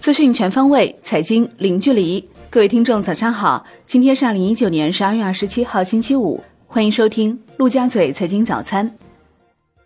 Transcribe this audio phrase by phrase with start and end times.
[0.00, 2.28] 资讯全方位，财经零距离。
[2.50, 3.64] 各位听众，早上好！
[3.86, 6.42] 今天是二零一九年十二月二十七号，星期五。
[6.66, 8.94] 欢迎收听陆家嘴财经早餐。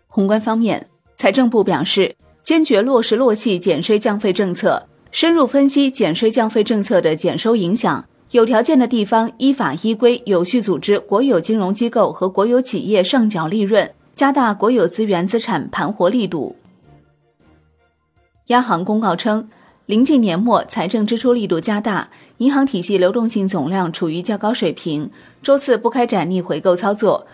[0.07, 0.85] 宏观方面，
[1.15, 2.13] 财政部表示，
[2.43, 8.05] 坚决落实落细减税降费政策，深入分析减税降费政策的减收影响。
[8.31, 13.89] 有条件的地方，依法依规有序组织国有金融机构和国有企业上缴利润，
[14.19, 16.53] 加大国有资源资产盘活力度。
[18.47, 19.47] 央行公告称。
[19.85, 25.09] 临近年末，财政支出力度加大，银行体系流动性总量处于较高水平。
[25.41, 27.25] 周四不开展逆回购操作。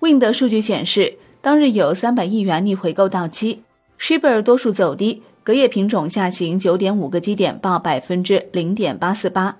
[0.00, 3.62] Wind 数据显示，当日有三百亿元逆回购到期。
[4.00, 9.56] Shibor 多数走低，隔夜品种下行九点五个基点，报百分之零点八四八。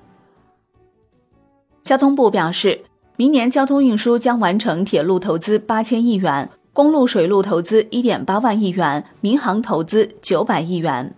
[1.85, 2.81] 交通部表示，
[3.17, 11.15] 明年交通运输将完成铁路投资八千亿元，公路水路投资一点八万亿元，民航投资九百亿元。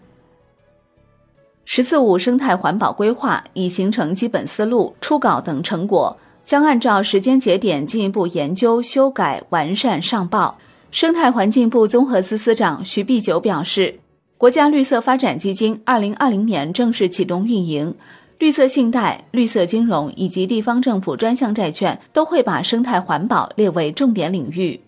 [1.64, 10.58] “十四五”生态环保规划已形成基本思路、初稿等成果，将按照时间节点进一步研究、修改、完善上报。
[10.90, 14.00] 生态环境部综合司司长徐碧九表示，
[14.36, 17.94] 国家绿色发展基金二零二零年正式启动运营，
[18.38, 24.80] 绿色信贷、绿色金融以及地方政府专项债券都会把生态环保列为重点领域。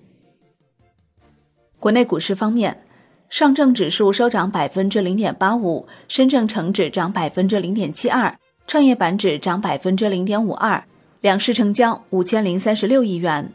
[1.79, 2.77] 国内股市方面。
[3.29, 8.39] 上证指数收涨百分之零点八五，深证成指涨百分之零点七二，
[8.69, 10.85] 创业板指涨百分之零点五二，
[11.23, 13.51] 两市成交五千零三十六亿元。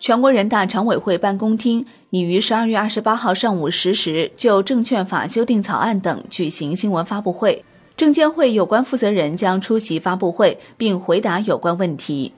[0.00, 7.64] 全国人大常委会办公厅拟于十二月二十八号上午十时就证券法修订草案等举行新闻发布会，
[7.96, 12.32] 证监会有关负责人将出席发布会并回答有关问题。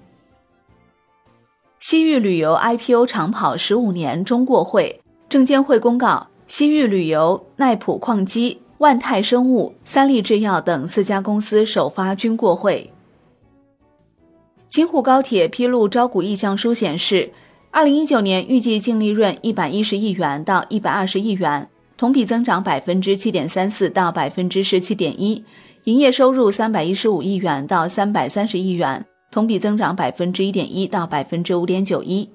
[1.81, 5.01] 西域旅游 IPO 长跑十五年终过会。
[5.31, 12.91] 证监会公告，西域旅游、奈普矿机、万泰生物、三立制药等四家公司首发均过会。
[14.69, 17.33] 京沪高铁披露招股意向书显示，
[17.71, 21.67] 二零一九年预计净利润一百一十亿元到一百二十亿元，
[21.97, 25.43] 同比增长百分之七点三四到百分之十七点一；
[25.85, 32.29] 营业收入三百一十五亿元到三百三十亿元，同比增长百分之一点一到百分之五点九一。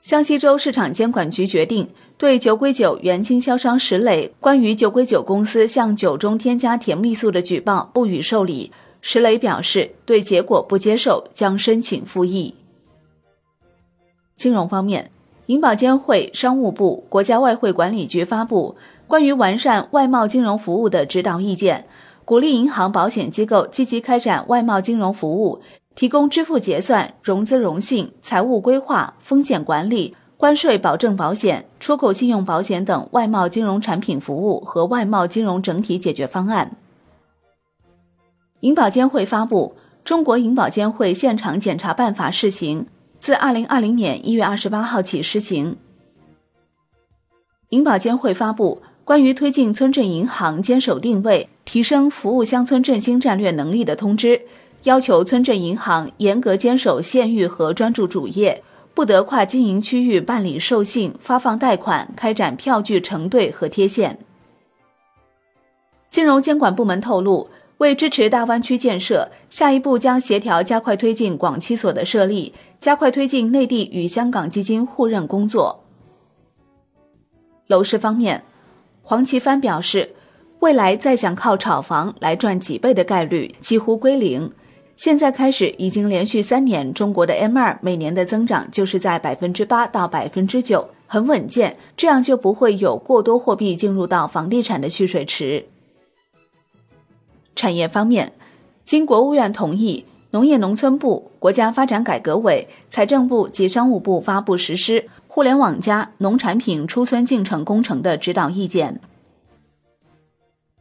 [0.00, 8.72] 湘西州市场监管局决定对酒鬼酒原经销商石磊关于酒鬼酒公司向酒中添加甜蜜素的举报不予受理。
[9.00, 12.54] 石磊表示对结果不接受，将申请复议。
[14.34, 15.10] 金融方面，
[15.46, 21.86] 银保监会、商务部、国家外汇管理局发布关于完善外贸金融服务的指导意见，
[22.28, 25.62] 鼓励银行、保险机构积极开展外贸金融服务。
[25.94, 36.76] 提供支付结算、融资融信、财务规划、风险管理、关税保证保险、出口信用保险等外贸金融产品服务和外贸金融整体解决方案。
[38.60, 39.74] 银保监会发布
[40.04, 42.82] 《中国银保监会现场检查办法（试行）》，
[43.18, 45.78] 自二零二零年一月二十八号起施行。
[47.70, 54.36] 银保监会发布《关于推进村镇银行坚守定位、提升服务乡村振兴战略能力的通知》。
[54.82, 64.18] 要求村镇银行严格坚守县域和专注主业，不得跨经营区域办理授信、发放贷款、开展票据承兑和贴现。
[66.10, 67.48] 金融监管部门透露，
[67.78, 75.82] 为支持大湾区建设，下一步将协调加快推进广期所的设立，加快推进内地与香港基金互认工作。
[77.68, 78.42] 楼市方面，
[79.08, 80.14] 黄奇帆表示，
[80.58, 84.52] 未来再想靠炒房来赚几倍的概率几乎归零。
[84.96, 95.64] 现在开始，已经连续三年，中国的 M 二每年的增长就是在百分之八到百分之九，很稳健，这样就不会有过多货币进入到房地产的蓄水池。
[97.56, 98.34] 产业方面，
[98.84, 109.00] 经国务院同意，农业农村部、国家发展改革委、财政部及商务部发布实施“互联网加”农产品出村进程工程的指导意见。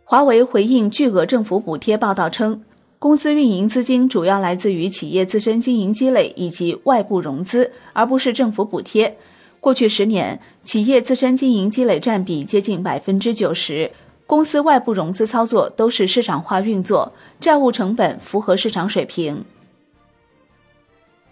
[0.04, 2.64] 华为回应巨额政府补贴报道称。
[2.98, 9.16] 公司运营资金主要来自于企业自身经营积累以及外部融资，而不是政府补贴。
[9.60, 13.92] 过去十年，企业自身经营积累占比接近百分之九十，
[14.26, 19.46] 公司外部融资操作都是市场化运作，债务成本符合市场水平。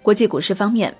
[0.03, 0.95] 国际股市方面，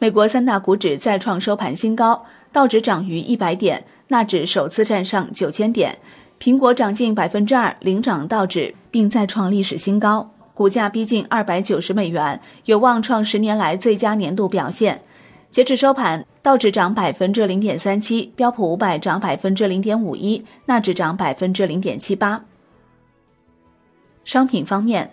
[0.00, 5.98] 美国三大股指再创收盘新高，道指涨逾一百点，纳指首次站上九千点。
[6.40, 15.02] 苹果涨近百分之二，领涨道指，并再创历史新高，股价逼近二百九十美元，有望创十年来最佳年度表现。
[15.50, 22.42] 截至收盘，道指涨百分之零点三七，标普五百涨百分之零点五一，纳指涨百分之零点七八。
[24.24, 25.10] 商品方面，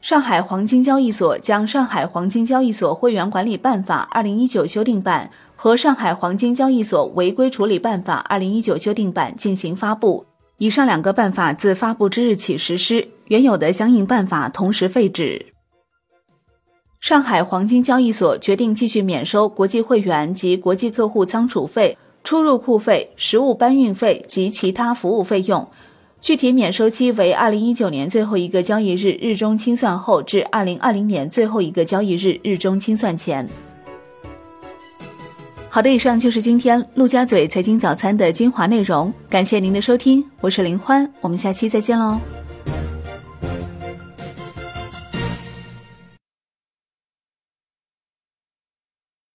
[0.00, 10.24] 上海黄金交易所将《上海黄金交易所会员管理办法（二零一九修订版）》和《上海黄金交易所违规处理办法（二零一九修订版）》进行发布。
[10.58, 15.46] 以上两个办法自发布之日起实施，原有的相应办法同时废止。
[17.00, 25.68] 上海黄金交易所决定继续免收国际会员及国际客户仓储费、出入库费、实物搬运费及其他服务费用。
[26.20, 33.48] 具体免收期为二零一九年最后一个交易日日中清算后至二零二零年最后一个交易日日中清算前。
[35.70, 42.18] 好的，以上就是今天陆家嘴财经早餐的精华内容，感谢您的收听，我是林欢，我们下期再见喽。